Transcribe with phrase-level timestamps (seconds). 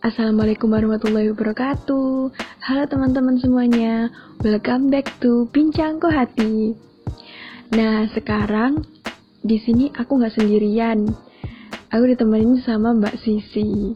[0.00, 2.32] Assalamualaikum warahmatullahi wabarakatuh.
[2.64, 4.08] Halo teman-teman semuanya,
[4.40, 6.72] welcome back to Bincang Hati.
[7.76, 8.80] Nah, sekarang
[9.44, 11.04] di sini aku nggak sendirian.
[11.92, 13.92] Aku ditemenin sama Mbak Sisi,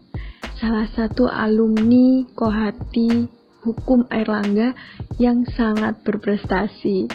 [0.60, 3.24] salah satu alumni Kohati
[3.64, 4.76] Hukum Airlangga
[5.16, 7.08] yang sangat berprestasi.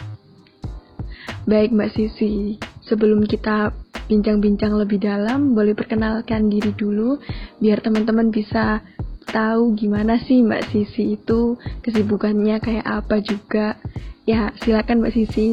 [1.45, 3.69] Baik Mbak Sisi, sebelum kita
[4.09, 7.21] bincang-bincang lebih dalam, boleh perkenalkan diri dulu
[7.59, 8.79] biar teman-teman bisa
[9.27, 13.75] tahu gimana sih Mbak Sisi itu kesibukannya kayak apa juga.
[14.23, 15.47] Ya, silakan Mbak Sisi.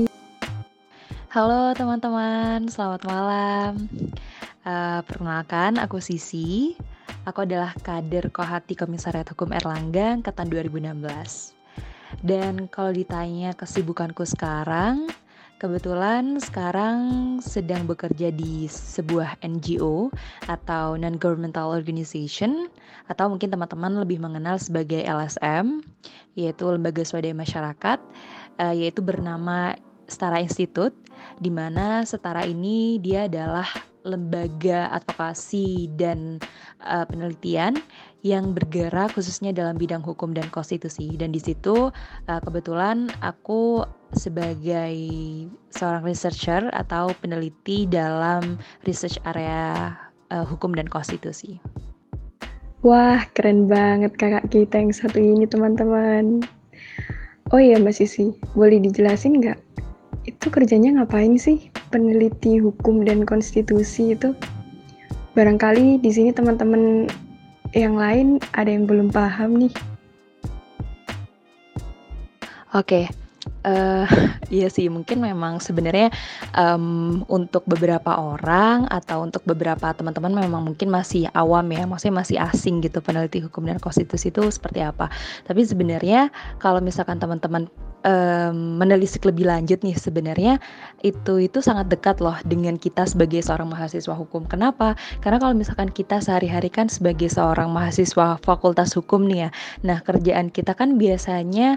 [1.35, 3.91] Halo teman-teman, selamat malam.
[4.63, 6.79] Uh, perkenalkan, aku Sisi.
[7.27, 11.59] Aku adalah kader Kohati Komisariat Hukum Erlangga angkatan 2016.
[12.23, 15.11] Dan kalau ditanya kesibukanku sekarang,
[15.57, 16.99] Kebetulan sekarang
[17.41, 20.13] sedang bekerja di sebuah NGO
[20.53, 22.69] atau non-governmental organization
[23.09, 25.81] atau mungkin teman-teman lebih mengenal sebagai LSM
[26.37, 27.99] yaitu lembaga swadaya masyarakat
[28.61, 29.73] uh, yaitu bernama
[30.05, 30.93] Setara Institute
[31.41, 33.65] di mana Setara ini dia adalah
[34.07, 36.39] lembaga advokasi dan
[36.85, 37.81] uh, penelitian
[38.23, 41.11] yang bergerak khususnya dalam bidang hukum dan konstitusi.
[41.19, 43.83] Dan di situ uh, kebetulan aku
[44.17, 44.97] sebagai
[45.71, 48.57] seorang researcher atau peneliti dalam
[48.89, 49.93] research area
[50.33, 51.61] uh, hukum dan konstitusi.
[52.81, 56.45] Wah, keren banget kakak kita yang satu ini teman-teman.
[57.55, 59.59] Oh iya Mbak Sisi, boleh dijelasin nggak?
[60.27, 64.35] Itu kerjanya ngapain sih peneliti hukum dan konstitusi itu?
[65.39, 67.07] Barangkali di sini teman-teman
[67.77, 69.75] yang lain ada yang belum paham nih.
[72.75, 73.07] Oke,
[73.67, 74.07] uh,
[74.57, 76.15] iya sih mungkin memang sebenarnya
[76.55, 82.37] um, untuk beberapa orang atau untuk beberapa teman-teman memang mungkin masih awam ya, maksudnya masih
[82.39, 85.11] asing gitu peneliti hukum dan konstitusi itu seperti apa.
[85.45, 86.31] Tapi sebenarnya
[86.63, 87.67] kalau misalkan teman-teman
[88.07, 90.63] um, menelisik lebih lanjut nih sebenarnya
[91.03, 94.47] itu itu sangat dekat loh dengan kita sebagai seorang mahasiswa hukum.
[94.47, 94.95] Kenapa?
[95.21, 99.51] Karena kalau misalkan kita sehari-hari kan sebagai seorang mahasiswa fakultas hukum nih ya.
[99.83, 101.77] Nah, kerjaan kita kan biasanya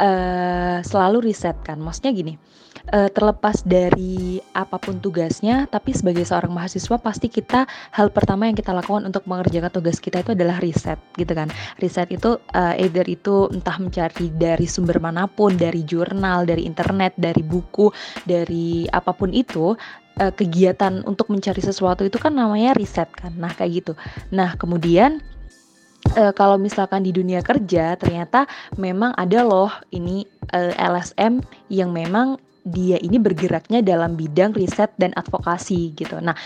[0.00, 1.76] uh, selalu riset kan.
[1.76, 2.34] Maksudnya gini,
[2.90, 8.56] uh, terlepas dari apa pun tugasnya, tapi sebagai seorang mahasiswa pasti kita hal pertama yang
[8.56, 11.52] kita lakukan untuk mengerjakan tugas kita itu adalah riset, gitu kan.
[11.78, 17.14] Riset itu uh, either itu entah mencari dari sumber mana pun, dari jurnal, dari internet,
[17.20, 17.92] dari buku,
[18.24, 19.76] dari apa pun itu
[20.18, 23.36] uh, kegiatan untuk mencari sesuatu itu kan namanya riset kan.
[23.36, 23.92] Nah, kayak gitu.
[24.32, 25.20] Nah, kemudian
[26.16, 28.46] uh, kalau misalkan di dunia kerja ternyata
[28.80, 35.16] memang ada loh ini uh, LSM yang memang dia ini bergeraknya dalam bidang riset dan
[35.16, 36.20] advokasi gitu.
[36.20, 36.36] Nah,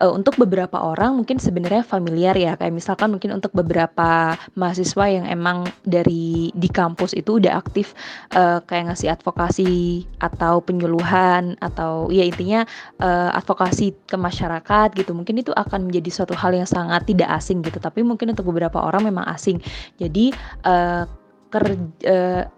[0.00, 2.58] uh, untuk beberapa orang mungkin sebenarnya familiar ya.
[2.58, 7.92] Kayak misalkan mungkin untuk beberapa mahasiswa yang emang dari di kampus itu udah aktif
[8.34, 12.66] uh, kayak ngasih advokasi atau penyuluhan atau ya intinya
[12.98, 15.12] uh, advokasi ke masyarakat gitu.
[15.14, 17.78] Mungkin itu akan menjadi suatu hal yang sangat tidak asing gitu.
[17.78, 19.60] Tapi mungkin untuk beberapa orang memang asing.
[19.98, 20.34] Jadi
[20.66, 21.06] uh,
[21.54, 22.50] kerja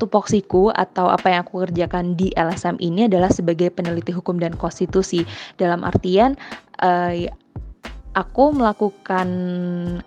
[0.00, 5.28] tupoksiku atau apa yang aku kerjakan di LSM ini adalah sebagai peneliti hukum dan konstitusi.
[5.60, 6.40] Dalam artian
[6.80, 7.12] uh,
[8.16, 9.28] aku melakukan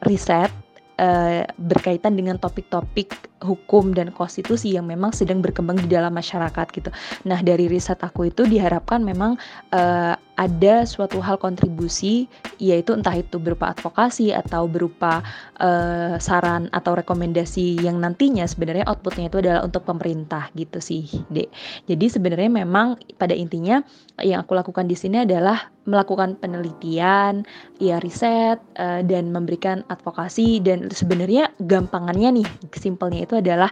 [0.04, 0.50] riset
[0.98, 6.90] uh, berkaitan dengan topik-topik hukum dan konstitusi yang memang sedang berkembang di dalam masyarakat gitu.
[7.28, 9.36] Nah dari riset aku itu diharapkan memang
[9.76, 12.26] uh, ada suatu hal kontribusi
[12.58, 15.22] yaitu entah itu berupa advokasi atau berupa
[15.62, 21.54] uh, saran atau rekomendasi yang nantinya sebenarnya outputnya itu adalah untuk pemerintah gitu sih dek.
[21.86, 23.82] Jadi sebenarnya memang pada intinya
[24.22, 27.44] yang aku lakukan di sini adalah melakukan penelitian,
[27.78, 32.48] ya riset uh, dan memberikan advokasi dan sebenarnya gampangannya nih
[32.80, 33.70] simpelnya itu adalah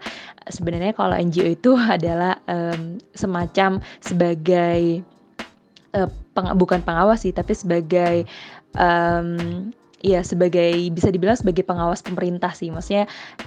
[0.51, 5.01] sebenarnya kalau NGO itu adalah um, semacam sebagai
[5.95, 8.25] uh, peng, bukan pengawas sih tapi sebagai
[8.75, 9.69] um,
[10.01, 13.05] ya sebagai bisa dibilang sebagai pengawas pemerintah sih maksudnya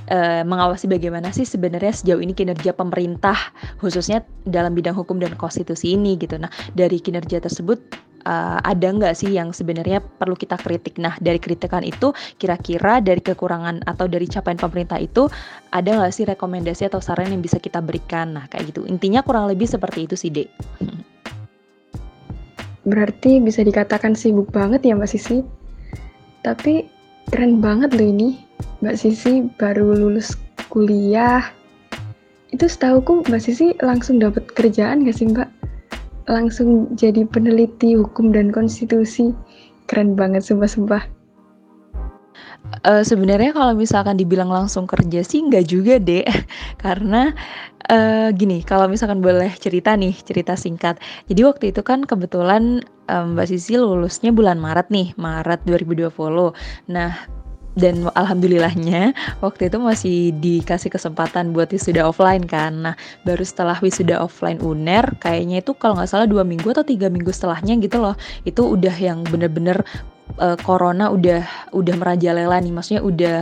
[0.08, 3.36] uh, mengawasi bagaimana sih sebenarnya sejauh ini kinerja pemerintah
[3.82, 7.82] khususnya dalam bidang hukum dan konstitusi ini gitu nah dari kinerja tersebut
[8.24, 10.96] uh, ada nggak sih yang sebenarnya perlu kita kritik?
[10.98, 12.10] Nah, dari kritikan itu
[12.40, 15.28] kira-kira dari kekurangan atau dari capaian pemerintah itu
[15.70, 18.34] ada nggak sih rekomendasi atau saran yang bisa kita berikan?
[18.34, 18.88] Nah, kayak gitu.
[18.88, 20.48] Intinya kurang lebih seperti itu sih, Dek.
[22.84, 25.40] Berarti bisa dikatakan sibuk banget ya Mbak Sisi.
[26.44, 26.84] Tapi
[27.32, 28.40] keren banget loh ini.
[28.84, 30.36] Mbak Sisi baru lulus
[30.68, 31.44] kuliah.
[32.52, 35.64] Itu setahuku Mbak Sisi langsung dapat kerjaan gak sih Mbak?
[36.28, 39.36] langsung jadi peneliti hukum dan konstitusi.
[39.84, 41.04] Keren banget sumpah-sumpah.
[42.82, 46.26] Uh, sebenarnya kalau misalkan dibilang langsung kerja sih nggak juga deh,
[46.84, 47.30] karena
[47.92, 50.98] uh, gini, kalau misalkan boleh cerita nih, cerita singkat.
[51.30, 56.10] Jadi waktu itu kan kebetulan um, Mbak Sisi lulusnya bulan Maret nih, Maret 2020.
[56.90, 57.12] Nah,
[57.74, 59.12] dan alhamdulillahnya
[59.42, 62.94] waktu itu masih dikasih kesempatan buat wisuda offline kan nah
[63.26, 67.34] baru setelah wisuda offline uner kayaknya itu kalau nggak salah dua minggu atau tiga minggu
[67.34, 68.14] setelahnya gitu loh
[68.46, 69.82] itu udah yang bener-bener
[70.38, 72.72] uh, corona udah udah merajalela nih.
[72.74, 73.38] Maksudnya udah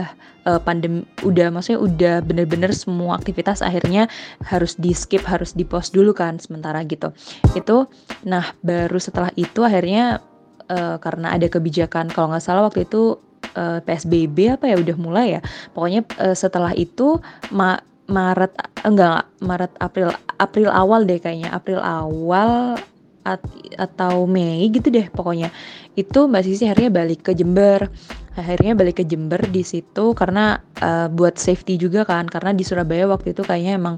[0.47, 4.07] uh, pandemi udah maksudnya udah bener-bener semua aktivitas akhirnya
[4.47, 7.11] harus di skip harus di post dulu kan sementara gitu.
[7.55, 7.87] Itu
[8.27, 10.21] nah baru setelah itu akhirnya
[10.69, 13.17] uh, karena ada kebijakan kalau nggak salah waktu itu
[13.55, 15.41] uh, PSBB apa ya udah mulai ya.
[15.71, 17.19] Pokoknya uh, setelah itu
[17.51, 18.51] ma Maret
[18.83, 21.55] enggak Maret April April awal deh kayaknya.
[21.55, 22.75] April awal
[23.23, 23.41] at,
[23.79, 25.49] atau Mei gitu deh pokoknya.
[25.95, 27.89] Itu Mbak Sisi akhirnya balik ke Jember.
[28.33, 33.05] Akhirnya balik ke Jember di situ karena uh, buat safety juga kan karena di Surabaya
[33.05, 33.95] waktu itu kayaknya emang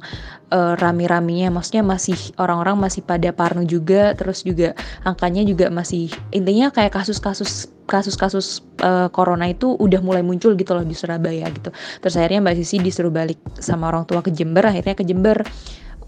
[0.52, 1.48] uh, rame-ramenya.
[1.56, 4.76] Maksudnya masih orang-orang masih pada parno juga terus juga
[5.08, 10.84] angkanya juga masih intinya kayak kasus-kasus kasus-kasus uh, corona itu udah mulai muncul gitu loh
[10.84, 11.72] di Surabaya gitu.
[12.04, 15.48] Terus akhirnya Mbak Sisi disuruh balik sama orang tua ke Jember akhirnya ke Jember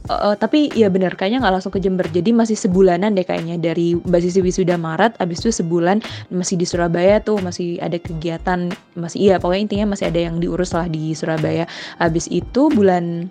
[0.10, 2.08] uh, tapi ya benar kayaknya nggak langsung ke Jember.
[2.10, 3.60] Jadi masih sebulanan deh kayaknya.
[3.60, 6.02] Dari Mbak Sisi wisuda Maret abis itu sebulan
[6.34, 10.74] masih di Surabaya tuh masih ada kegiatan masih iya pokoknya intinya masih ada yang diurus
[10.74, 11.68] lah di Surabaya.
[12.00, 13.30] Abis itu bulan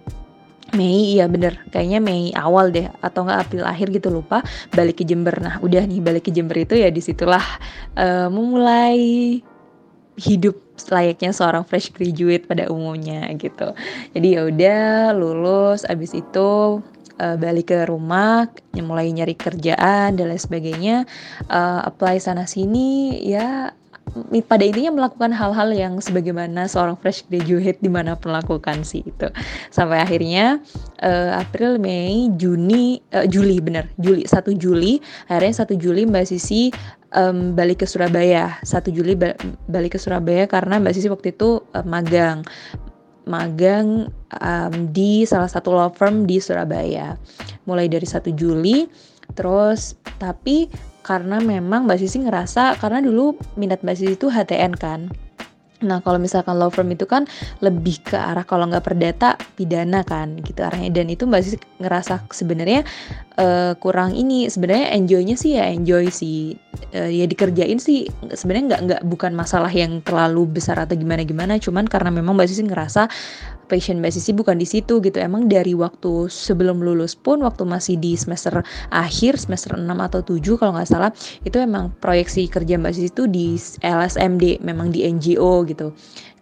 [0.74, 4.42] Mei iya bener kayaknya Mei awal deh atau nggak April akhir gitu lupa.
[4.74, 5.38] Balik ke Jember.
[5.38, 7.44] Nah udah nih balik ke Jember itu ya di situlah
[7.94, 9.38] uh, memulai
[10.16, 10.56] hidup
[10.88, 13.72] layaknya seorang fresh graduate pada umumnya gitu.
[14.16, 14.84] Jadi ya udah
[15.16, 16.80] lulus abis itu
[17.20, 20.96] uh, balik ke rumah, mulai nyari kerjaan dan lain sebagainya,
[21.48, 23.72] uh, apply sana sini ya
[24.46, 29.28] pada intinya melakukan hal-hal yang sebagaimana seorang fresh graduate di mana pun lakukan sih itu
[29.68, 30.62] sampai akhirnya
[31.04, 36.70] uh, April Mei Juni uh, Juli bener Juli 1 Juli akhirnya 1 Juli Mbak Sisi
[37.16, 38.60] um, balik ke Surabaya.
[38.62, 39.32] 1 Juli ba
[39.66, 42.44] balik ke Surabaya karena Mbak Sisi waktu itu uh, magang.
[43.26, 44.06] Magang
[44.38, 47.18] um, di salah satu law firm di Surabaya.
[47.66, 48.86] Mulai dari 1 Juli
[49.34, 50.70] terus tapi
[51.06, 55.06] karena memang Mbak Sisi ngerasa karena dulu minat Mbak Sisi itu HTN kan.
[55.84, 57.28] Nah, kalau misalkan law firm itu kan
[57.60, 60.88] lebih ke arah kalau nggak perdata pidana kan gitu arahnya.
[60.88, 62.82] Dan itu Mbak Sisi ngerasa sebenarnya
[63.36, 64.48] uh, kurang ini.
[64.48, 66.56] Sebenarnya enjoynya sih ya enjoy sih.
[66.96, 68.08] Uh, ya dikerjain sih.
[68.32, 72.48] Sebenarnya nggak nggak bukan masalah yang terlalu besar atau gimana gimana cuman karena memang Mbak
[72.48, 73.06] Sisi ngerasa
[73.66, 75.18] passion Mbak Sisi bukan di situ gitu.
[75.18, 78.62] Emang dari waktu sebelum lulus pun waktu masih di semester
[78.94, 81.10] akhir semester 6 atau 7 kalau nggak salah
[81.42, 85.92] itu emang proyeksi kerja Mbak Sisi itu di LSMD memang di NGO gitu.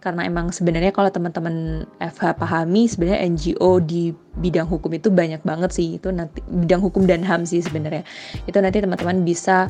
[0.05, 5.73] Karena emang sebenarnya kalau teman-teman FH pahami sebenarnya NGO di bidang hukum itu banyak banget
[5.73, 5.97] sih.
[5.97, 8.05] Itu nanti bidang hukum dan HAM sih sebenarnya.
[8.45, 9.65] Itu nanti teman-teman bisa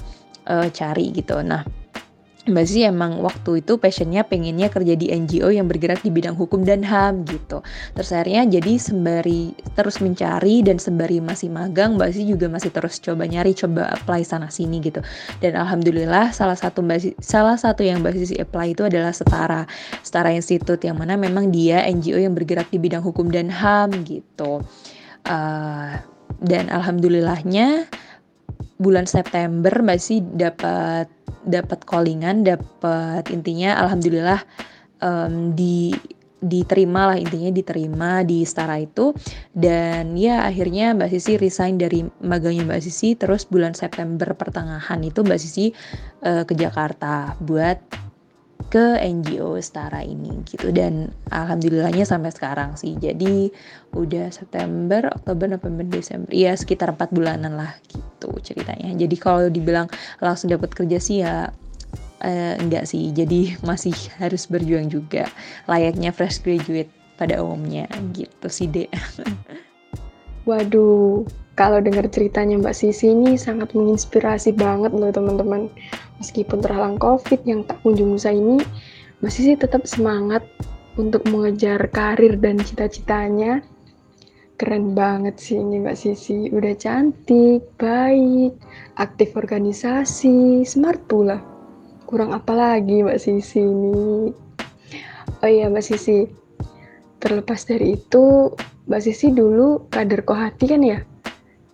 [0.52, 1.40] uh, cari gitu.
[1.40, 1.63] Nah,
[2.45, 6.62] Mbak Sisi emang waktu itu passionnya pengennya kerja di NGO yang bergerak di bidang hukum
[6.62, 7.65] dan HAM gitu.
[7.97, 13.01] Terus akhirnya jadi sembari terus mencari dan sembari masih magang Mbak Sisi juga masih terus
[13.01, 15.01] coba nyari, coba apply sana sini gitu.
[15.42, 19.66] Dan alhamdulillah salah satu Mbak Sisi, salah satu yang Mbak Sisi apply itu adalah Setara.
[20.06, 24.61] Setara Institute yang mana memang dia NGO yang bergerak di bidang hukum dan HAM gitu.
[25.25, 25.97] Uh,
[26.45, 27.90] dan alhamdulillahnya
[28.78, 34.42] bulan September Mbak Sisi dapat dapat callingan dapat intinya alhamdulillah
[34.99, 35.94] um, di
[36.45, 39.16] diterima lah intinya diterima di Stara itu.
[39.49, 45.25] Dan ya akhirnya Mbak Sisi resign dari magangnya Mbak Sisi terus bulan September pertengahan itu
[45.25, 45.73] Mbak Sisi
[46.21, 48.05] uh, ke Jakarta buat
[48.69, 50.74] ke NGO Setara ini gitu.
[50.74, 52.98] Dan alhamdulillahnya sampai sekarang sih.
[52.98, 53.50] Jadi
[53.95, 56.31] udah September Oktober November Desember.
[56.34, 58.92] Ya sekitar empat bulanan lah gitu ceritanya.
[58.95, 59.88] Jadi kalau dibilang
[60.19, 61.50] langsung dapat kerja sih ya
[62.26, 63.14] eh, enggak sih.
[63.14, 65.26] Jadi masih harus berjuang juga.
[65.69, 68.92] Layaknya fresh graduate pada umumnya gitu sih deh
[70.50, 71.24] waduh
[71.56, 75.72] kalau dengar ceritanya Mbak Sisi ini sangat menginspirasi banget loh teman-teman.
[76.19, 78.64] Meskipun terhalang COVID yang tak kunjung usai ini,
[79.19, 80.44] Mbak Sisi tetap semangat
[80.95, 83.60] untuk mengejar karir dan cita-citanya.
[84.56, 88.56] Keren banget sih ini Mbak Sisi, udah cantik, baik,
[88.95, 91.44] aktif organisasi, smart pula.
[92.07, 94.31] Kurang apa lagi Mbak Sisi ini?
[95.44, 96.24] Oh iya Mbak Sisi,
[97.19, 98.56] terlepas dari itu,
[98.88, 101.04] Mbak Sisi dulu kader Kohati kan ya?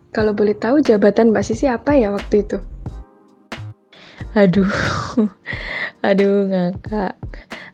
[0.10, 2.71] Kalau boleh tahu jabatan Mbak Sisi apa ya waktu itu?
[4.32, 4.64] Aduh,
[6.08, 7.20] aduh ngakak.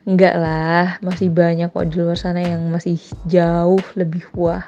[0.10, 2.98] Enggak lah, masih banyak kok di luar sana yang masih
[3.30, 4.66] jauh lebih wah.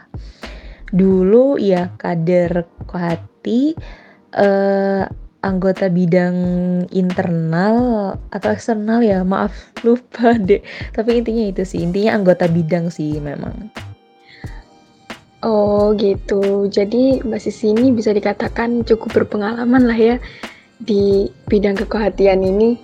[0.94, 3.74] Dulu ya kader Kohati
[4.38, 5.04] eh,
[5.42, 6.38] anggota bidang
[6.94, 9.56] internal atau eksternal ya, maaf
[9.88, 10.62] lupa deh.
[10.94, 13.74] Tapi intinya itu sih, intinya anggota bidang sih memang.
[15.42, 20.16] Oh gitu, jadi Mbak Sisi ini bisa dikatakan cukup berpengalaman lah ya
[20.80, 22.80] di bidang kekohatian ini.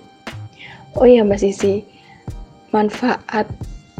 [0.96, 1.84] Oh iya Mbak Sisi,
[2.72, 3.48] manfaat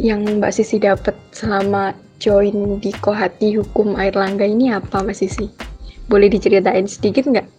[0.01, 5.49] yang Mbak Sisi dapat selama join di Kohati Hukum Air Langga ini apa Mbak Sisi?
[6.09, 7.56] Boleh diceritain sedikit nggak?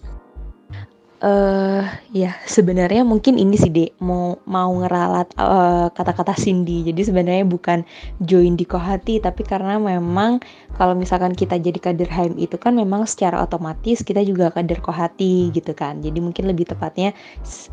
[1.21, 1.81] Uh,
[2.13, 6.86] ya sebenarnya mungkin ini sih Dek, mau mau ngeralat, uh, kata-kata Cindy.
[6.86, 7.81] Jadi sebenarnya bukan
[8.21, 10.41] join di Kohati, tapi karena memang
[10.77, 15.50] kalau misalkan kita jadi kader HM itu kan memang secara otomatis kita juga kader Kohati
[15.53, 16.01] gitu kan.
[16.01, 17.13] Jadi mungkin lebih tepatnya,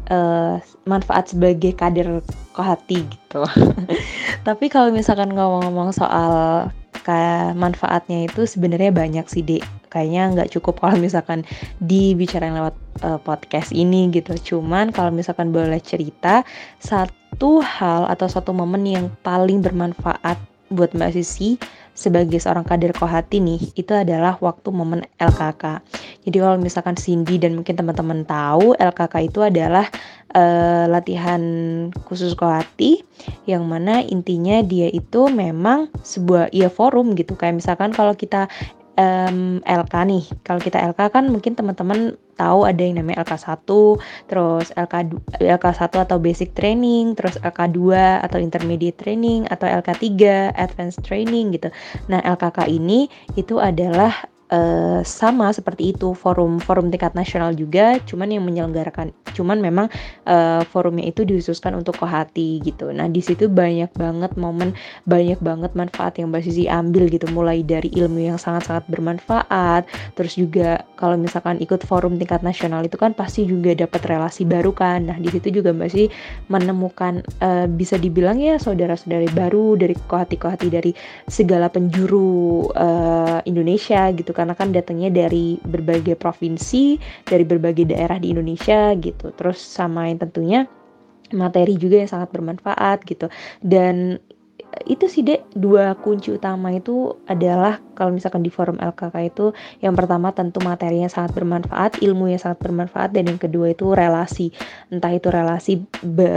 [0.09, 2.25] uh, manfaat sebagai kader
[2.57, 3.45] Kohati gitu.
[4.47, 6.69] Tapi kalau misalkan ngomong-ngomong soal
[7.53, 9.84] manfaatnya itu sebenarnya banyak sih Dek.
[9.95, 11.47] Kayaknya nggak cukup kalau misalkan
[11.79, 12.75] dibicarain lewat
[13.07, 14.35] uh, podcast ini gitu.
[14.35, 16.43] Cuman kalau misalkan boleh cerita
[16.83, 20.37] satu hal atau satu momen yang paling bermanfaat
[20.75, 21.55] buat Mbak Sisi
[21.95, 25.79] sebagai seorang kader kohati nih itu adalah waktu momen LKK.
[26.27, 29.87] Jadi kalau misalkan Cindy dan mungkin teman-teman tahu LKK itu adalah
[30.35, 31.41] uh, latihan
[32.11, 33.07] khusus kohati
[33.47, 38.51] yang mana intinya dia itu memang sebuah ya forum gitu kayak misalkan kalau kita
[38.99, 40.25] um, LK nih.
[40.43, 43.63] Kalau kita LK kan mungkin teman-teman tahu ada yang namanya LK1,
[44.27, 44.95] terus LK
[45.39, 47.95] LK1 atau basic training, terus LK2
[48.27, 50.11] atau intermediate training atau LK3
[50.55, 51.71] advanced training gitu.
[52.11, 53.07] Nah, LKK ini
[53.39, 59.59] itu adalah uh, sama seperti itu forum forum tingkat nasional juga cuman yang menyelenggarakan cuman
[59.59, 59.87] memang
[60.31, 62.95] uh, forumnya itu dikhususkan untuk kohati gitu.
[62.95, 64.79] Nah di situ banyak banget momen
[65.11, 70.87] banyak banget manfaat yang Mbak ambil gitu mulai dari ilmu yang sangat-sangat bermanfaat terus juga
[70.95, 75.11] kalau misalkan ikut forum tingkat nasional itu kan pasti juga dapat relasi baru kan.
[75.11, 76.07] Nah di situ juga Mbak Sisi
[76.47, 80.93] menemukan uh, bisa dibilang ya saudara-saudari baru dari kohati-kohati dari
[81.27, 88.37] segala penjuru uh, Indonesia gitu karena kan datangnya dari berbagai provinsi, dari berbagai daerah di
[88.37, 89.33] Indonesia gitu.
[89.33, 90.69] Terus sama yang tentunya
[91.33, 93.33] materi juga yang sangat bermanfaat gitu.
[93.65, 94.21] Dan
[94.85, 95.55] itu sih dek.
[95.55, 99.47] Dua kunci utama itu adalah kalau misalkan di forum LKK itu
[99.79, 104.51] yang pertama tentu materinya sangat bermanfaat ilmu yang sangat bermanfaat dan yang kedua itu relasi.
[104.91, 106.29] Entah itu relasi be,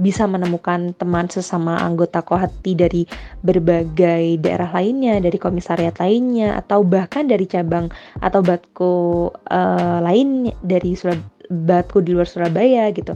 [0.00, 3.02] bisa menemukan teman sesama anggota kohati dari
[3.44, 8.94] berbagai daerah lainnya dari komisariat lainnya atau bahkan dari cabang atau batko
[9.52, 10.96] uh, lain dari
[11.52, 13.12] batku di luar Surabaya gitu.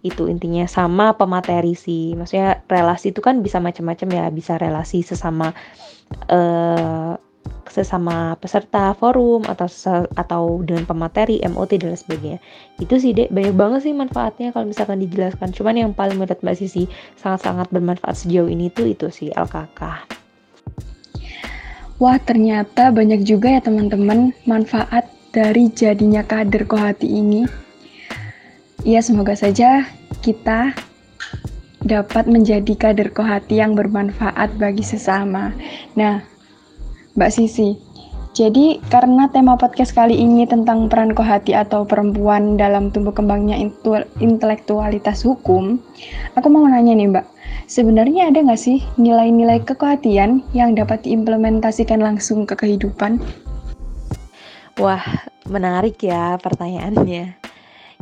[0.00, 2.16] Itu intinya sama pemateri sih.
[2.16, 4.24] Maksudnya relasi itu kan bisa macam-macam ya.
[4.32, 5.52] Bisa relasi sesama
[6.32, 7.14] uh,
[7.68, 9.68] sesama peserta forum atau
[10.16, 12.40] atau dengan pemateri MOT dan lain sebagainya.
[12.80, 13.28] Itu sih dek.
[13.28, 15.52] Banyak banget sih manfaatnya kalau misalkan dijelaskan.
[15.52, 16.88] Cuman yang paling menurut mbak Sisi
[17.20, 20.14] sangat-sangat bermanfaat sejauh ini tuh itu sih LKK
[22.02, 27.46] Wah ternyata banyak juga ya teman-teman manfaat dari jadinya kader kohati ini
[28.84, 29.88] Ya, semoga saja
[30.20, 30.76] kita
[31.88, 35.56] dapat menjadi kader kohati yang bermanfaat bagi sesama.
[35.96, 36.20] Nah,
[37.16, 37.80] Mbak Sisi,
[38.36, 43.56] jadi karena tema podcast kali ini tentang peran kohati atau perempuan dalam tumbuh kembangnya
[44.20, 45.80] intelektualitas hukum,
[46.36, 47.26] aku mau nanya nih Mbak,
[47.64, 53.16] sebenarnya ada nggak sih nilai-nilai kekohatian yang dapat diimplementasikan langsung ke kehidupan?
[54.76, 55.04] Wah,
[55.48, 57.43] menarik ya pertanyaannya.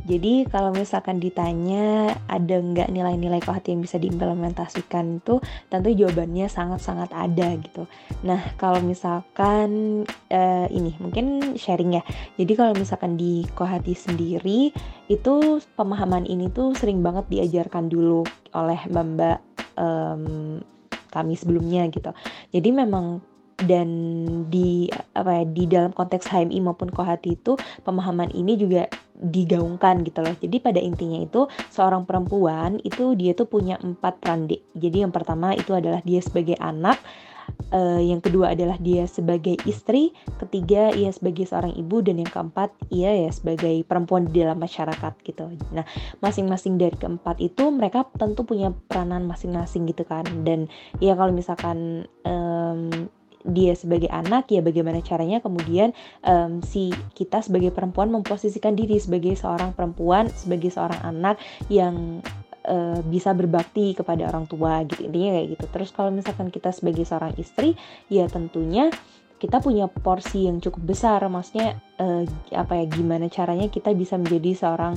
[0.03, 5.39] Jadi kalau misalkan ditanya ada nggak nilai-nilai kohati yang bisa diimplementasikan itu
[5.71, 7.87] tentu jawabannya sangat-sangat ada gitu.
[8.27, 12.03] Nah kalau misalkan uh, ini mungkin sharing ya.
[12.35, 14.75] Jadi kalau misalkan di kohati sendiri
[15.07, 15.35] itu
[15.79, 18.27] pemahaman ini tuh sering banget diajarkan dulu
[18.59, 19.39] oleh mbak-mbak
[19.79, 20.59] um,
[21.13, 22.11] kami sebelumnya gitu.
[22.51, 23.21] Jadi memang
[23.63, 23.89] dan
[24.51, 27.55] di apa ya di dalam konteks HMI maupun Kohati itu
[27.87, 30.35] pemahaman ini juga digaungkan gitu loh.
[30.35, 35.55] Jadi pada intinya itu seorang perempuan itu dia tuh punya empat peran Jadi yang pertama
[35.55, 36.99] itu adalah dia sebagai anak,
[37.73, 42.75] uh, yang kedua adalah dia sebagai istri, ketiga ia sebagai seorang ibu dan yang keempat
[42.93, 45.53] ia ya sebagai perempuan di dalam masyarakat gitu.
[45.73, 45.87] Nah,
[46.21, 50.25] masing-masing dari keempat itu mereka tentu punya peranan masing-masing gitu kan.
[50.45, 50.67] Dan
[50.99, 53.09] ya kalau misalkan um,
[53.43, 55.91] dia sebagai anak ya bagaimana caranya kemudian
[56.23, 62.23] um, si kita sebagai perempuan memposisikan diri sebagai seorang perempuan sebagai seorang anak yang
[62.67, 65.67] uh, bisa berbakti kepada orang tua gitu intinya kayak gitu.
[65.71, 67.75] Terus kalau misalkan kita sebagai seorang istri
[68.07, 68.91] ya tentunya
[69.43, 71.19] kita punya porsi yang cukup besar.
[71.27, 72.23] Maksudnya uh,
[72.55, 74.95] apa ya gimana caranya kita bisa menjadi seorang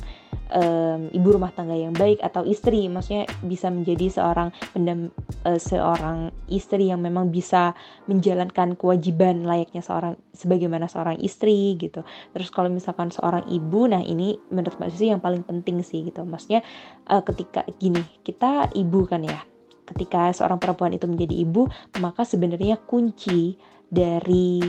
[0.54, 2.86] um, ibu rumah tangga yang baik atau istri.
[2.86, 5.10] Maksudnya bisa menjadi seorang pendam
[5.50, 7.74] uh, seorang istri yang memang bisa
[8.06, 12.06] menjalankan kewajiban layaknya seorang sebagaimana seorang istri gitu.
[12.38, 16.22] Terus kalau misalkan seorang ibu nah ini menurut mbak Susi yang paling penting sih gitu.
[16.22, 16.62] Maksudnya
[17.10, 19.42] uh, ketika gini kita ibu kan ya.
[19.86, 21.70] Ketika seorang perempuan itu menjadi ibu
[22.02, 23.54] maka sebenarnya kunci
[23.90, 24.62] dari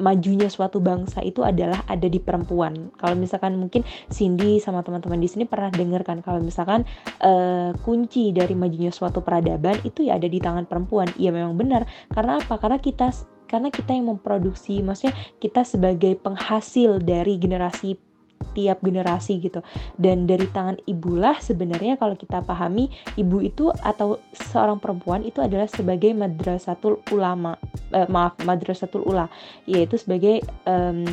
[0.00, 2.90] majunya suatu bangsa itu adalah ada di perempuan.
[2.96, 6.88] Kalau misalkan mungkin Cindy sama teman-teman di sini pernah dengar kan kalau misalkan
[7.20, 11.12] uh, kunci dari majunya suatu peradaban itu ya ada di tangan perempuan.
[11.20, 11.84] Iya memang benar.
[12.10, 12.56] Karena apa?
[12.56, 13.12] Karena kita
[13.50, 15.10] karena kita yang memproduksi, maksudnya
[15.42, 17.98] kita sebagai penghasil dari generasi
[18.52, 19.62] tiap generasi gitu.
[19.96, 25.70] Dan dari tangan ibulah sebenarnya kalau kita pahami ibu itu atau seorang perempuan itu adalah
[25.70, 27.56] sebagai madrasatul ulama
[27.94, 29.26] eh, maaf madrasatul ula
[29.64, 31.06] yaitu sebagai um,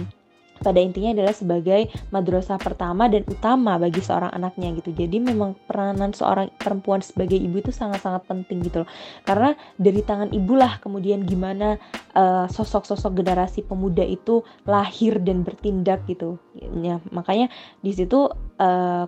[0.61, 4.93] pada intinya adalah sebagai madrasah pertama dan utama bagi seorang anaknya gitu.
[4.93, 8.89] Jadi memang peranan seorang perempuan sebagai ibu itu sangat-sangat penting gitu loh.
[9.23, 11.77] Karena dari tangan ibulah kemudian gimana
[12.13, 16.41] eh, sosok-sosok uh, generasi pemuda itu lahir dan bertindak gitu.
[16.57, 19.05] Ya, makanya di situ uh,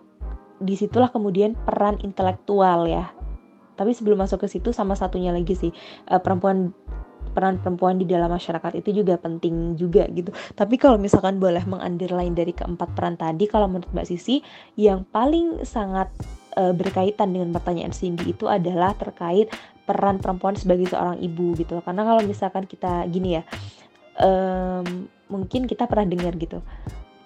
[0.59, 3.09] di situlah kemudian peran intelektual ya.
[3.79, 5.71] Tapi sebelum masuk ke situ sama satunya lagi sih
[6.11, 6.75] uh, perempuan
[7.31, 10.33] peran perempuan di dalam masyarakat itu juga penting juga gitu.
[10.53, 14.41] Tapi kalau misalkan boleh mengunderline dari keempat peran tadi, kalau menurut Mbak Sisi,
[14.75, 16.09] yang paling sangat
[16.57, 19.49] e, berkaitan dengan pertanyaan Cindy itu adalah terkait
[19.85, 21.81] peran perempuan sebagai seorang ibu gitu.
[21.81, 23.43] Karena kalau misalkan kita gini ya,
[24.21, 26.61] um, mungkin kita pernah dengar gitu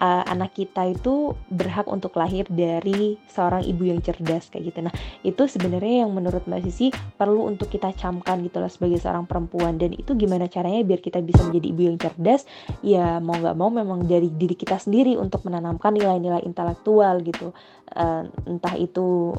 [0.03, 4.79] uh, anak kita itu berhak untuk lahir dari seorang ibu yang cerdas kayak gitu.
[4.83, 9.23] Nah, itu sebenarnya yang menurut Mbak Sisi perlu untuk kita camkan gitu lah sebagai seorang
[9.23, 12.43] perempuan dan itu gimana caranya biar kita bisa menjadi ibu yang cerdas?
[12.83, 17.55] Ya mau nggak mau memang dari diri kita sendiri untuk menanamkan nilai-nilai intelektual gitu.
[17.95, 19.31] Uh, entah itu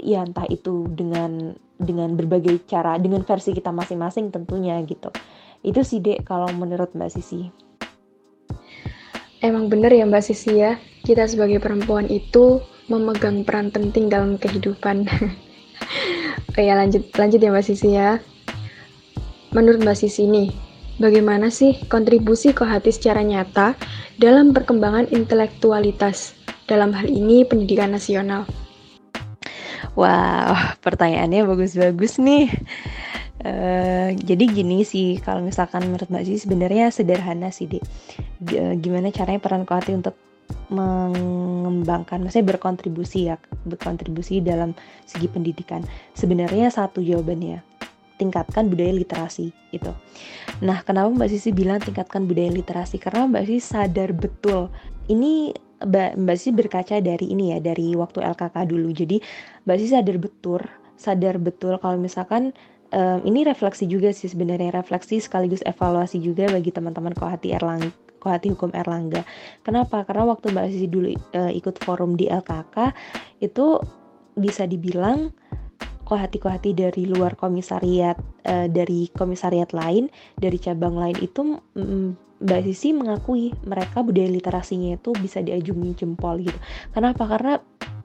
[0.00, 5.12] ya entah itu dengan dengan berbagai cara dengan versi kita masing-masing tentunya gitu.
[5.60, 7.63] Itu sih Dek kalau menurut Mbak Sisi.
[9.44, 15.04] Emang benar ya Mbak Sisi ya, kita sebagai perempuan itu memegang peran penting dalam kehidupan.
[16.48, 18.24] Oke ya lanjut lanjut ya Mbak Sisi ya.
[19.52, 20.48] Menurut Mbak Sisi nih,
[20.96, 23.76] bagaimana sih kontribusi Kohati secara nyata
[24.16, 26.32] dalam perkembangan intelektualitas
[26.64, 28.48] dalam hal ini pendidikan nasional?
[29.92, 32.48] Wow, pertanyaannya bagus-bagus nih.
[33.44, 37.84] Uh, jadi gini sih kalau misalkan menurut Mbak Sisi sebenarnya sederhana sih deh
[38.80, 40.16] gimana caranya peran Kohati untuk
[40.72, 43.36] mengembangkan maksudnya berkontribusi ya
[43.68, 44.72] berkontribusi dalam
[45.04, 45.84] segi pendidikan.
[46.16, 47.60] Sebenarnya satu jawabannya
[48.16, 49.92] tingkatkan budaya literasi itu
[50.62, 52.96] nah kenapa Mbak Sisi bilang tingkatkan budaya literasi?
[52.96, 54.70] Karena Mbak Sisi sadar betul.
[55.10, 55.52] Ini
[55.84, 58.88] Mbak, Mbak Sisi berkaca dari ini ya dari waktu LKK dulu.
[58.94, 59.18] Jadi
[59.66, 60.62] Mbak Sisi sadar betul
[60.94, 62.54] sadar betul kalau misalkan
[62.94, 67.90] um, ini refleksi juga sih sebenarnya refleksi sekaligus evaluasi juga bagi teman-teman Kohati Erlang
[68.24, 69.20] Kohati Hukum Erlangga.
[69.60, 70.06] Kenapa?
[70.08, 72.96] Karena waktu Mbak Sisi dulu uh, ikut forum di LKK
[73.44, 73.76] itu
[74.40, 75.28] bisa dibilang
[76.08, 78.16] kohati-kohati dari luar komisariat
[78.48, 80.08] uh, dari komisariat lain
[80.40, 86.40] dari cabang lain itu mm, Mbak Sisi mengakui mereka budaya literasinya itu bisa diajungi jempol
[86.40, 86.56] gitu.
[86.96, 87.28] Kenapa?
[87.28, 87.60] Karena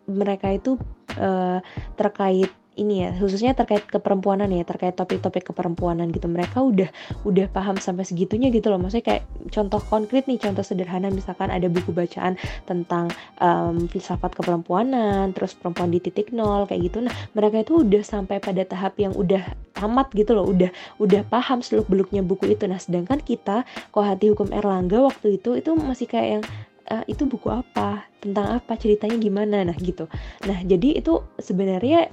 [0.10, 0.76] mereka itu
[1.16, 1.64] uh,
[1.96, 6.32] terkait ini ya khususnya terkait keperempuanan ya terkait topik-topik keperempuanan gitu.
[6.32, 6.90] Mereka udah
[7.28, 8.80] udah paham sampai segitunya gitu loh.
[8.80, 13.12] Maksudnya kayak contoh konkret nih contoh sederhana misalkan ada buku bacaan tentang
[13.44, 17.04] um, filsafat keperempuanan terus perempuan di titik nol kayak gitu.
[17.04, 19.44] Nah mereka itu udah sampai pada tahap yang udah
[19.76, 22.64] tamat gitu loh udah udah paham seluk beluknya buku itu.
[22.66, 26.44] Nah sedangkan kita kohati hukum Erlangga waktu itu itu masih kayak yang
[26.90, 28.10] uh, itu buku apa?
[28.20, 28.76] Tentang apa?
[28.76, 29.64] Ceritanya gimana?
[29.64, 30.10] Nah gitu.
[30.46, 32.12] Nah jadi itu sebenarnya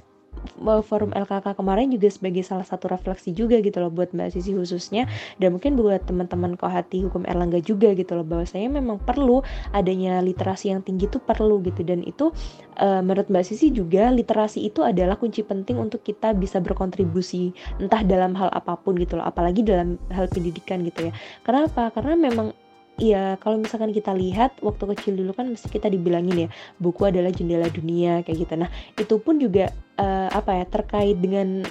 [0.85, 5.09] forum LKK kemarin juga sebagai salah satu refleksi juga gitu loh buat Mbak Sisi khususnya.
[5.37, 10.19] Dan mungkin buat teman-teman kohati hukum Erlangga juga gitu loh bahwa saya memang perlu adanya
[10.21, 11.81] literasi yang tinggi itu perlu gitu.
[11.85, 12.33] Dan itu
[12.81, 18.01] uh, menurut Mbak Sisi juga literasi itu adalah kunci penting untuk kita bisa berkontribusi entah
[18.03, 21.13] dalam hal apa pun gitu loh apalagi dalam hal pendidikan gitu ya.
[21.45, 21.89] Kenapa?
[21.93, 22.66] Karena memang
[22.97, 26.49] Iya, kalau misalkan kita lihat waktu kecil dulu kan mesti kita dibilangin ya,
[26.81, 28.53] buku adalah jendela dunia kayak gitu.
[28.57, 29.69] Nah, itu pun juga
[30.01, 31.61] uh, apa ya terkait dengan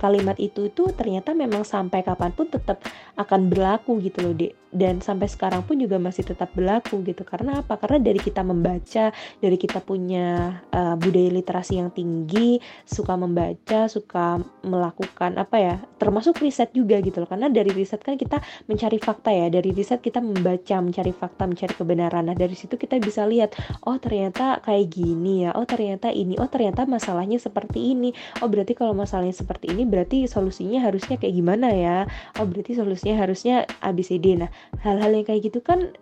[0.00, 2.82] kalimat itu itu ternyata memang sampai kapan pun tetap
[3.18, 7.24] akan berlaku gitu loh dek dan sampai sekarang pun juga masih tetap berlaku gitu.
[7.24, 7.80] Karena apa?
[7.80, 14.40] Karena dari kita membaca dari kita punya uh, budaya literasi yang tinggi suka membaca suka
[14.64, 17.28] melakukan apa ya termasuk riset juga gitu loh.
[17.28, 19.48] Karena dari riset kan kita mencari fakta ya.
[19.48, 22.28] Dari riset kita membaca mencari fakta mencari kebenaran.
[22.28, 23.56] Nah dari situ kita bisa lihat
[23.88, 28.12] oh ternyata kayak gini ya oh ternyata ini oh ternyata masalahnya seperti ini.
[28.44, 31.98] Oh berarti kalau masalahnya seperti ini berarti solusinya harusnya kayak gimana ya?
[32.36, 34.50] Oh berarti solusinya harusnya ABCD nah
[34.84, 35.96] hal-hal yang kayak gitu kan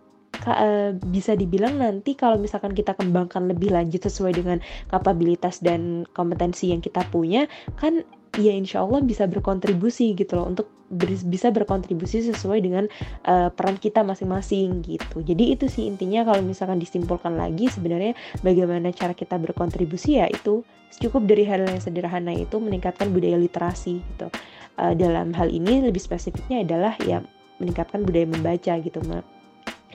[0.45, 4.59] uh, bisa dibilang nanti kalau misalkan kita kembangkan lebih lanjut sesuai dengan
[4.91, 8.05] kapabilitas dan kompetensi yang kita punya kan
[8.37, 12.85] ya insya Allah bisa berkontribusi gitu loh untuk ber, bisa berkontribusi sesuai dengan
[13.27, 15.25] uh, peran kita masing-masing gitu.
[15.25, 20.63] Jadi itu sih intinya kalau misalkan disimpulkan lagi sebenarnya bagaimana cara kita berkontribusi ya itu
[21.03, 24.29] cukup dari hal yang sederhana itu meningkatkan budaya literasi gitu.
[24.77, 27.25] Uh, dalam hal ini lebih spesifiknya adalah ya
[27.57, 29.01] meningkatkan budaya membaca gitu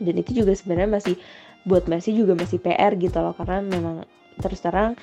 [0.01, 1.15] dan itu juga sebenarnya masih
[1.69, 3.95] buat masih juga masih PR gitu loh karena memang
[4.41, 4.97] terus terang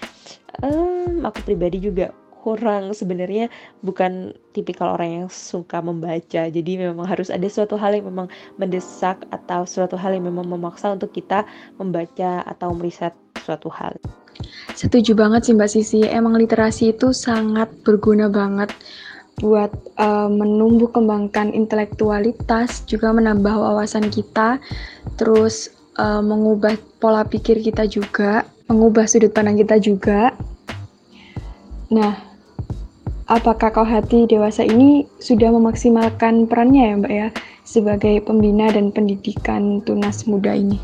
[0.59, 2.95] um, aku pribadi juga kurang.
[2.95, 3.51] Sebenarnya
[3.83, 6.49] bukan tipikal orang yang suka membaca.
[6.49, 10.95] Jadi memang harus ada suatu hal yang memang mendesak atau suatu hal yang memang memaksa
[10.95, 11.45] untuk kita
[11.77, 13.97] membaca atau meriset suatu hal.
[14.79, 16.01] Setuju banget sih mbak Sisi.
[16.07, 18.71] Emang literasi itu sangat berguna banget
[19.39, 19.71] buat
[20.03, 24.59] uh, menumbuh kembangkan intelektualitas, juga menambah wawasan kita,
[25.15, 30.35] terus uh, mengubah pola pikir kita juga, mengubah sudut pandang kita juga.
[31.89, 32.28] Nah,
[33.29, 37.29] apakah kau hati dewasa ini sudah memaksimalkan perannya ya Mbak ya
[37.69, 40.81] sebagai pembina dan pendidikan tunas muda ini?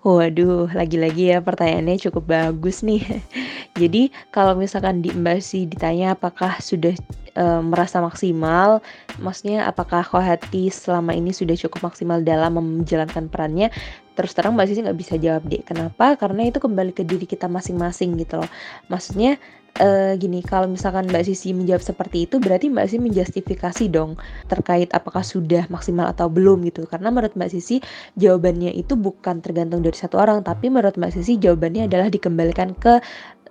[0.00, 3.04] Waduh, lagi-lagi ya pertanyaannya cukup bagus nih.
[3.80, 6.96] Jadi kalau misalkan di Mbak sih ditanya apakah sudah
[7.36, 8.80] e, merasa maksimal,
[9.20, 13.68] maksudnya apakah hati selama ini sudah cukup maksimal dalam menjalankan perannya?
[14.16, 15.60] Terus terang Mbak Sisi nggak bisa jawab deh.
[15.60, 16.16] Kenapa?
[16.16, 18.50] Karena itu kembali ke diri kita masing-masing gitu loh.
[18.88, 19.36] Maksudnya
[19.80, 24.18] uh, gini, kalau misalkan Mbak Sisi menjawab seperti itu, berarti Mbak Sisi menjustifikasi dong
[24.50, 26.84] terkait apakah sudah maksimal atau belum gitu.
[26.84, 27.80] Karena menurut Mbak Sisi
[28.18, 33.00] jawabannya itu bukan tergantung dari satu orang, tapi menurut Mbak Sisi jawabannya adalah dikembalikan ke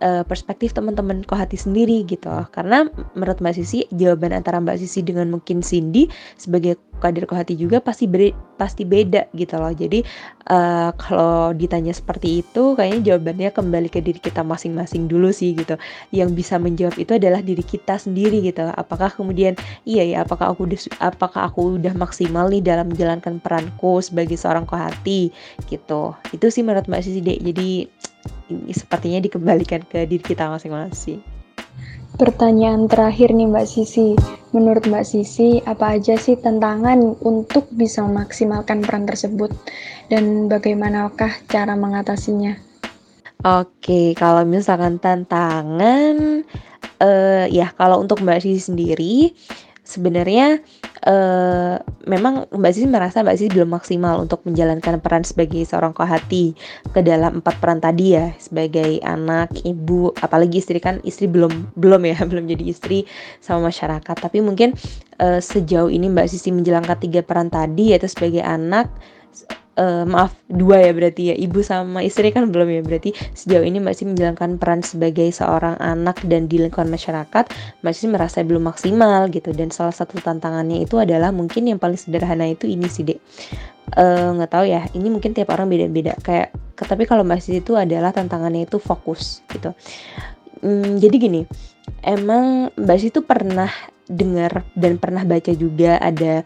[0.01, 2.29] uh, perspektif teman-teman kohati sendiri gitu.
[2.53, 7.77] Karena menurut Mbak Sisi jawaban antara Mbak Sisi dengan mungkin Cindy sebagai kader kohati juga
[7.77, 9.69] pasti beri, pasti beda gitu loh.
[9.69, 10.01] Jadi
[10.49, 15.77] uh, kalau ditanya seperti itu kayaknya jawabannya kembali ke diri kita masing-masing dulu sih gitu.
[16.09, 18.65] Yang bisa menjawab itu adalah diri kita sendiri gitu.
[18.73, 19.53] Apakah kemudian
[19.85, 24.65] iya ya apakah aku udah apakah aku udah maksimal nih dalam menjalankan peranku sebagai seorang
[24.65, 25.29] kohati
[25.69, 26.17] gitu.
[26.33, 27.85] Itu sih menurut Mbak Sisi deh jadi
[28.71, 31.19] sepertinya dikembalikan ke diri kita masing-masing.
[32.17, 34.17] Pertanyaan terakhir nih Mbak Sisi,
[34.49, 39.53] menurut Mbak Sisi apa aja sih tantangan untuk bisa memaksimalkan peran tersebut
[40.09, 42.57] dan bagaimanakah cara mengatasinya?
[43.45, 46.41] Oke, kalau misalkan tantangan,
[46.97, 49.15] uh, ya kalau untuk Mbak Sisi sendiri,
[49.85, 50.57] sebenarnya
[51.05, 56.55] uh, memang Mbak Sisi merasa Mbak Sisi belum maksimal untuk menjalankan peran sebagai seorang kohati
[56.95, 62.01] ke dalam empat peran tadi ya sebagai anak, ibu, apalagi istri kan istri belum belum
[62.07, 63.05] ya belum jadi istri
[63.43, 64.15] sama masyarakat.
[64.17, 64.73] Tapi mungkin
[65.21, 68.89] uh, sejauh ini Mbak Sisi menjalankan tiga peran tadi yaitu sebagai anak,
[69.77, 71.35] uh, maaf dua ya berarti ya.
[71.37, 73.13] Ibu sama istri kan belum ya berarti.
[73.37, 77.47] Sejauh ini masih menjalankan peran sebagai seorang anak dan di lingkungan masyarakat
[77.85, 79.53] masih merasa belum maksimal gitu.
[79.53, 83.19] Dan salah satu tantangannya itu adalah mungkin yang paling sederhana itu ini sih dek.
[83.97, 86.17] Eh, nggak uh, tahu ya ini mungkin tiap orang beda-beda.
[86.19, 89.71] Kayak tapi kalau masih itu adalah tantangannya itu fokus gitu.
[90.57, 91.41] Hmm, jadi gini
[92.03, 93.69] emang Mbak itu pernah
[94.07, 96.43] dengar dan pernah baca juga ada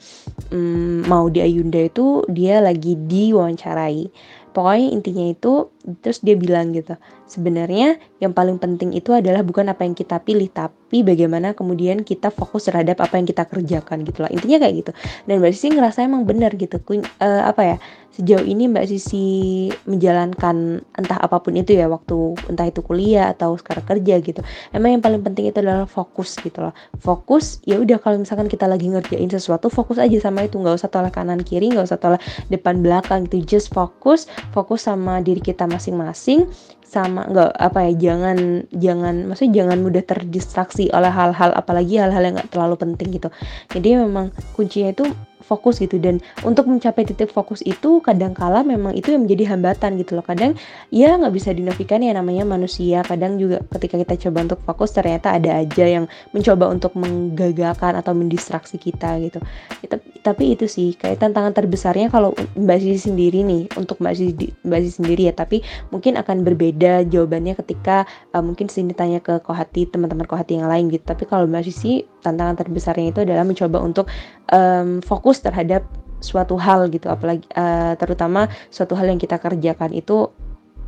[0.49, 4.09] um, mau di Ayunda itu dia lagi diwawancarai
[4.51, 5.71] pokoknya intinya itu
[6.03, 6.93] terus dia bilang gitu
[7.31, 12.27] sebenarnya yang paling penting itu adalah bukan apa yang kita pilih tapi bagaimana kemudian kita
[12.27, 14.91] fokus terhadap apa yang kita kerjakan gitu lah intinya kayak gitu.
[15.23, 17.77] Dan mbak Sisi ngerasa emang benar gitu uh, apa ya
[18.11, 23.55] sejauh ini mbak Sisi menjalankan entah apa pun itu ya waktu entah itu kuliah atau
[23.55, 24.43] sekarang kerja gitu
[24.75, 26.75] emang yang paling penting itu adalah fokus gitu loh.
[26.99, 30.91] Fokus ya udah kalau misalkan kita lagi ngerjain sesuatu fokus aja sama itu nggak usah
[30.91, 32.19] tolak kanan kiri nggak usah tolak
[32.51, 36.49] depan belakang gitu just fokus fokus sama diri kita masing-masing
[36.91, 42.35] sama nggak apa ya jangan jangan maksudnya jangan mudah terdistraksi oleh hal-hal apalagi hal-hal yang
[42.35, 43.31] nggak terlalu penting gitu.
[43.71, 45.07] Jadi memang kuncinya itu
[45.41, 50.19] fokus gitu dan untuk mencapai titik fokus itu kadang-kala memang itu yang menjadi hambatan gitu
[50.19, 50.25] loh.
[50.27, 50.59] Kadang
[50.91, 53.07] ya nggak bisa dinafikan ya namanya manusia.
[53.07, 58.11] Kadang juga ketika kita coba untuk fokus ternyata ada aja yang mencoba untuk menggagalkan atau
[58.11, 59.39] mendistraksi kita gitu.
[59.79, 64.53] Itu, tapi itu sih kayak tantangan terbesarnya kalau Mbak Sisi sendiri nih untuk Mbak Sisi,
[64.61, 65.33] Mbak Sisi sendiri ya.
[65.33, 70.69] Tapi mungkin akan berbeda jawabannya ketika uh, mungkin sini tanya ke kohati teman-teman kohati yang
[70.69, 71.01] lain gitu.
[71.01, 74.05] Tapi kalau Mbak Sisi tantangan terbesarnya itu adalah mencoba untuk
[74.53, 75.81] um, fokus terhadap
[76.21, 77.09] suatu hal gitu.
[77.09, 80.29] Apalagi uh, terutama suatu hal yang kita kerjakan itu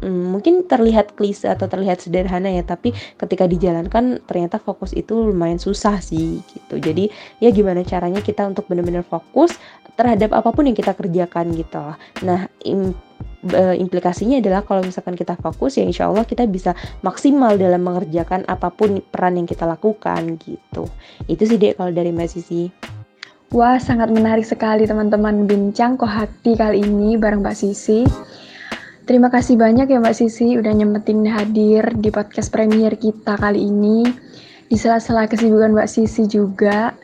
[0.04, 5.58] um, mungkin terlihat klise atau terlihat sederhana ya tapi ketika dijalankan ternyata fokus itu lumayan
[5.58, 6.76] susah sih gitu.
[6.84, 7.08] Jadi
[7.40, 9.56] ya gimana caranya kita untuk benar-benar fokus
[9.96, 11.94] terhadap apa pun yang kita kerjakan gitu
[12.26, 12.98] nah im,
[13.54, 16.72] implikasinya adalah kalau misalkan kita fokus ya insya Allah kita bisa
[17.04, 20.88] maksimal dalam mengerjakan apa pun peran yang kita lakukan gitu.
[21.28, 22.72] Itu sih dek kalau dari mbak Sisi.
[23.54, 28.02] Wah, sangat menarik sekali teman-teman bincang hati kali ini bareng Mbak Sisi.
[29.04, 34.08] Terima kasih banyak ya Mbak Sisi udah nyempetin hadir di podcast premier kita kali ini.
[34.72, 36.96] Di sela-sela kesibukan Mbak Sisi juga.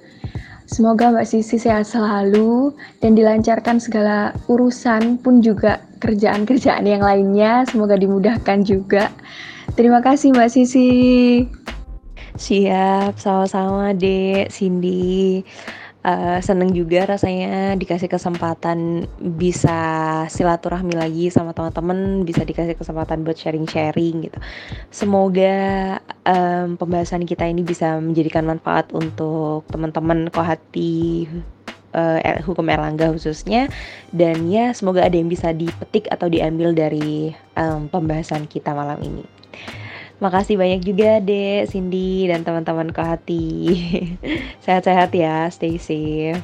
[0.64, 2.72] Semoga Mbak Sisi sehat selalu
[3.04, 7.68] dan dilancarkan segala urusan pun juga kerjaan-kerjaan yang lainnya.
[7.68, 9.12] Semoga dimudahkan juga.
[9.76, 10.92] Terima kasih Mbak Sisi.
[12.40, 15.44] Siap, sama-sama Dek, Cindy
[16.04, 19.80] uh, seneng juga rasanya dikasih kesempatan bisa
[20.32, 24.40] silaturahmi lagi sama teman-teman bisa dikasih kesempatan buat sharing-sharing gitu
[24.94, 31.28] semoga um, pembahasan kita ini bisa menjadikan manfaat untuk teman-teman kohati
[31.94, 33.70] uh, hukum Erlangga khususnya
[34.14, 39.39] dan ya semoga ada yang bisa dipetik atau diambil dari um, pembahasan kita malam ini.
[40.20, 43.80] Makasih banyak juga Dek, Cindy, dan teman-teman hati.
[44.68, 46.44] Sehat-sehat ya, stay safe.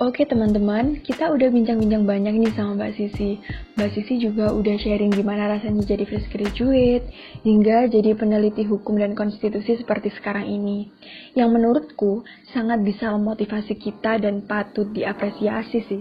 [0.00, 3.36] Oke teman-teman, kita udah bincang-bincang banyak nih sama Mbak Sisi.
[3.76, 7.04] Mbak Sisi juga udah sharing gimana rasanya jadi fresh graduate,
[7.44, 10.88] hingga jadi peneliti hukum dan konstitusi seperti sekarang ini.
[11.36, 16.00] Yang menurutku sangat bisa memotivasi kita dan patut diapresiasi sih.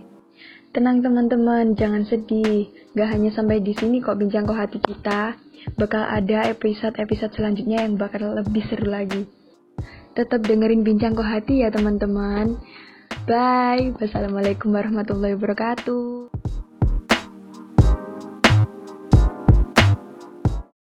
[0.72, 2.72] Tenang teman-teman, jangan sedih.
[2.96, 5.36] Gak hanya sampai di sini kok bincang kok hati kita,
[5.76, 9.26] bakal ada episode-episode selanjutnya yang bakal lebih seru lagi.
[10.14, 12.60] Tetap dengerin bincang kok hati ya teman-teman.
[13.26, 13.94] Bye.
[13.98, 16.30] Wassalamualaikum warahmatullahi wabarakatuh.